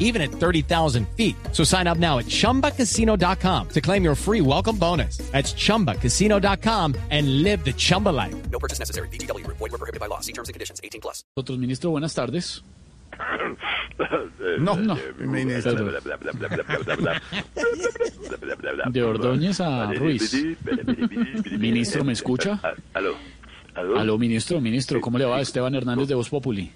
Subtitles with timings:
[0.00, 1.36] even at 30,000 feet.
[1.52, 5.18] So sign up now at chumbacasino.com to claim your free welcome bonus.
[5.30, 8.34] That's chumbacasino.com and live the Chumba life.
[8.50, 9.06] No purchase necessary.
[9.12, 9.46] BGW.
[9.46, 10.18] Void were prohibited by law.
[10.20, 10.80] See terms and conditions.
[10.82, 11.22] 18 plus.
[11.38, 12.62] Otros ministro, buenas tardes.
[14.58, 14.96] No, No.
[15.18, 15.74] ministro.
[18.90, 20.34] De Ordóñez a Ruiz.
[21.58, 22.60] Ministro, ¿me escucha?
[22.94, 23.14] Aló.
[23.74, 23.98] Aló.
[23.98, 25.40] Aló, ministro, ministro, ¿cómo le va?
[25.40, 26.72] Esteban Hernández de Voz Populi.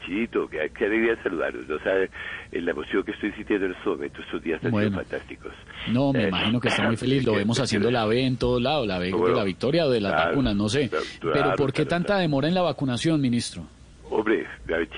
[0.00, 0.48] Chito.
[0.48, 1.68] Qué, qué alegría saludarlos.
[1.68, 2.10] No sabe
[2.52, 4.24] eh, la emoción que estoy sintiendo en estos momentos.
[4.24, 4.88] Estos días han Bueno.
[4.90, 5.52] sido fantásticos.
[5.92, 7.24] No, me Eh, imagino que está muy feliz.
[7.24, 10.00] Lo vemos haciendo la B en todo lado, la B de la victoria o de
[10.00, 10.88] las claro, vacunas, no sé.
[10.88, 13.64] claro, Pero ¿por qué claro, tanta demora en la vacunación, ministro?
[14.08, 14.88] Hombre, a ver,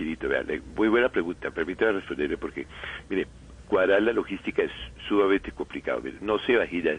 [0.48, 1.50] eh, muy buena pregunta.
[1.50, 2.66] Permítame responderle porque,
[3.10, 3.26] mire,
[3.68, 4.70] cuadrar la logística es
[5.08, 6.00] sumamente complicado.
[6.02, 6.98] Mire, no se imaginan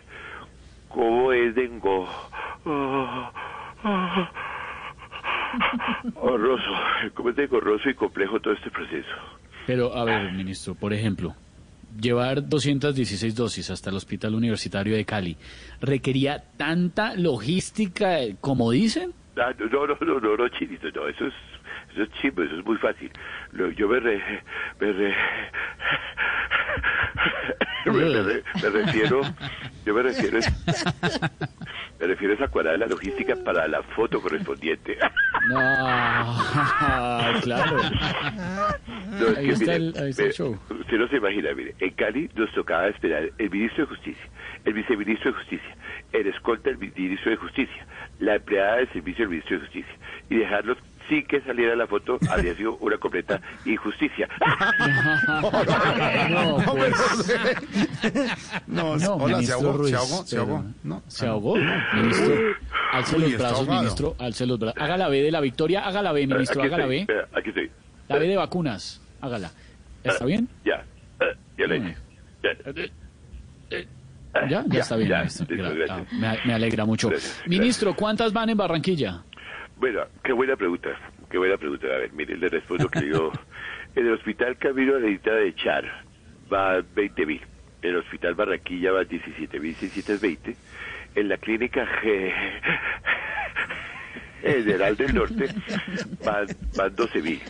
[0.89, 2.07] cómo es de engo...
[6.15, 6.69] Horroroso,
[7.13, 9.09] cómo es de engorroso y complejo todo este proceso.
[9.67, 11.35] Pero, a ver, ministro, por ejemplo,
[11.99, 15.37] llevar 216 dosis hasta el Hospital Universitario de Cali,
[15.81, 19.13] ¿requería tanta logística eh, como dicen?
[19.37, 21.33] Ah, no, no, no, no, no, Chirito, no, eso es,
[21.93, 23.11] eso es chimbo, eso es muy fácil.
[23.77, 24.21] Yo me, re,
[24.79, 25.15] me, re-
[27.85, 29.21] me, me re- me refiero,
[29.85, 30.39] yo me refiero,
[31.99, 34.97] me refiero a cuadrar la logística para la foto correspondiente.
[35.49, 35.55] No,
[37.41, 37.77] claro.
[39.19, 40.57] No, es Ahí que, está mire, el- ahí está el show.
[40.69, 44.23] Usted no se imagina, mire, en Cali nos tocaba esperar el ministro de Justicia,
[44.65, 45.75] el viceministro de Justicia,
[46.13, 47.85] el escolta del ministro de Justicia,
[48.19, 49.93] la empleada de servicio del ministro de Justicia,
[50.29, 50.77] y dejarlos
[51.09, 54.29] sin que saliera la foto habría sido una completa injusticia.
[56.29, 56.93] No, pues,
[58.67, 60.63] No, no, hola, se ministro ahogó, Ruiz, se ahogó, se ahogó.
[60.83, 62.35] No, Se ahogó, ministro.
[62.93, 64.15] Alce Uy, los brazos, ministro.
[64.19, 64.81] Alce los brazos.
[64.81, 66.97] Haga la B de la victoria, haga la B, ministro, aquí haga la B.
[66.99, 67.71] eh, aquí estoy.
[68.07, 69.51] La B de vacunas, hágala.
[70.03, 70.47] ¿Está bien?
[70.63, 70.83] Ya,
[71.21, 71.79] eh, ya le
[72.43, 72.53] ya.
[74.49, 75.45] Ya, ya está bien, ya, ministro.
[75.49, 75.89] gracias.
[76.21, 77.09] ah, me, alegra mucho.
[77.09, 77.49] Gracias, gracias.
[77.49, 79.23] Ministro, ¿cuántas van en Barranquilla?
[79.77, 80.89] Bueno, qué buena pregunta,
[81.29, 81.87] qué buena pregunta.
[81.87, 83.31] A ver, mire, le respondo que yo,
[83.95, 85.85] en el hospital Camino Arenita de Char
[86.51, 87.41] va 20 mil,
[87.81, 90.55] en el hospital Barranquilla va 17 mil 620,
[91.15, 91.85] en la clínica
[94.41, 95.49] General del Norte
[96.23, 97.41] van, van 12 mil,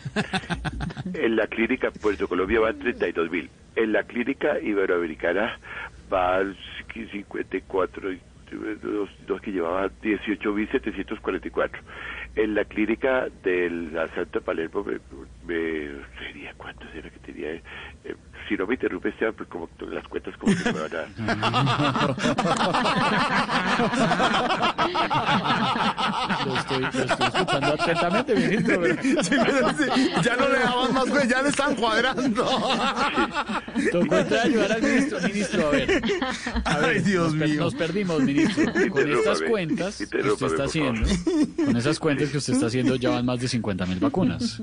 [1.14, 5.58] en la clínica Puerto Colombia van 32 mil, en la clínica Iberoamericana
[6.08, 6.56] van
[6.92, 8.20] 54 y-
[8.82, 11.70] dos, dos que llevaban 18.744.
[12.36, 15.00] En la clínica de la Santa Palermo, me,
[15.42, 17.50] me- sería, ¿cuánto era que tenía?
[17.54, 17.62] Eh,
[18.48, 21.04] si no me interrumpe, Esteban, pues como las cuentas como que me van a...
[26.46, 28.80] Lo estoy, lo estoy escuchando atentamente, ministro.
[28.80, 32.44] pero Sí, pero sí, ya no le daban más, pues ya le están cuadrando.
[33.92, 35.18] Tocó entrar a ayudar al ministro.
[35.22, 36.02] Ministro, a ver.
[36.64, 37.60] A ver, Ay, Dios nos, per- mío.
[37.60, 38.72] nos perdimos, ministro.
[38.90, 41.08] Con estas cuentas que usted está haciendo,
[41.64, 44.60] con esas cuentas que usted está haciendo, ya van más de 50 mil vacunas.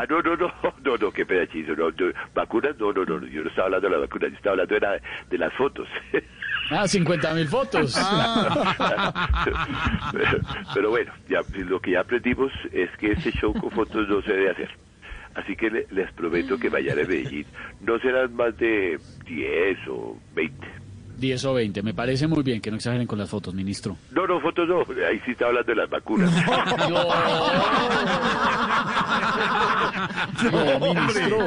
[0.00, 0.52] Ah, no, no, no,
[0.84, 3.94] no, no, qué pedachizo, no, no, vacunas, no, no, no, yo no estaba hablando de
[3.94, 5.88] las vacunas, yo estaba hablando era de las fotos.
[6.70, 7.96] Ah, 50 mil fotos.
[10.12, 10.38] pero,
[10.74, 14.32] pero bueno, ya, lo que ya aprendimos es que este show con fotos no se
[14.32, 14.68] debe hacer.
[15.34, 17.46] Así que le- les prometo que mañana en Medellín
[17.80, 20.66] no serán más de 10 o 20.
[21.16, 23.96] 10 o 20, me parece muy bien que no exageren con las fotos, ministro.
[24.12, 26.30] No, no, fotos no, ahí sí está hablando de las vacunas.
[26.90, 27.08] No,
[30.94, 31.38] ministro.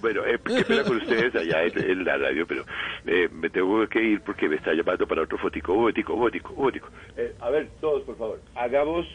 [0.00, 2.64] bueno, eh, qué pena con ustedes allá en, en la radio, pero
[3.06, 5.38] eh, me tengo que ir porque me está llamando para otro
[5.72, 6.88] un momentico, un momentico.
[7.16, 9.06] Eh, a ver, todos, por favor, hagamos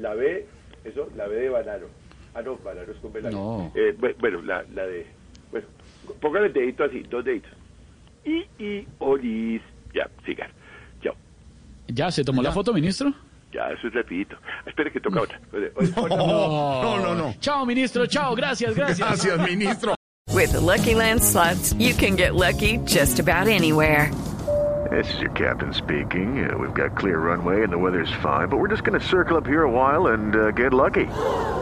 [0.00, 0.46] la B,
[0.84, 1.86] eso, la B de banano.
[2.34, 3.36] Ah, no, banano es con B larga.
[3.38, 3.72] No.
[3.74, 5.06] Eh, bu- bueno, la, la de...
[5.50, 5.66] Bueno,
[6.20, 7.50] póngale el dedito así, dos deditos.
[8.24, 9.62] Y, y, olis.
[9.94, 10.50] Ya, sigan.
[11.02, 11.14] Chao.
[11.88, 13.12] ¿Ya se tomó la foto, ministro?
[13.52, 14.36] Ya, eso es rapidito.
[14.66, 15.40] Espere que toca otra.
[15.52, 16.16] Oye, oye, otra.
[16.16, 17.34] No, no, no.
[17.40, 18.98] Chao, ministro, chao, gracias, gracias.
[18.98, 19.94] Gracias, ministro.
[20.32, 24.10] With the Lucky Land slots, you can get lucky just about anywhere.
[24.90, 26.48] This is your captain speaking.
[26.48, 29.36] Uh, we've got clear runway and the weather's fine, but we're just going to circle
[29.36, 31.06] up here a while and uh, get lucky.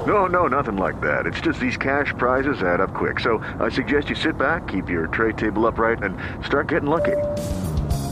[0.06, 1.26] No, no, nothing like that.
[1.26, 3.20] It's just these cash prizes add up quick.
[3.20, 7.16] So I suggest you sit back, keep your tray table upright, and start getting lucky.